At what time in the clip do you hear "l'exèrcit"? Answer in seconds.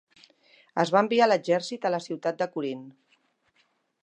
1.29-1.85